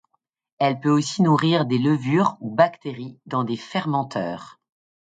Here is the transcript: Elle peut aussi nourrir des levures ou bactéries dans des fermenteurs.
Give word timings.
Elle 0.57 0.79
peut 0.79 0.89
aussi 0.89 1.21
nourrir 1.21 1.67
des 1.67 1.77
levures 1.77 2.35
ou 2.39 2.49
bactéries 2.49 3.19
dans 3.27 3.43
des 3.43 3.55
fermenteurs. 3.55 4.59